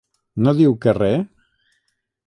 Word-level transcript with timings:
No 0.45 0.53
diu 0.61 0.73
que 0.87 0.95
re? 1.01 1.13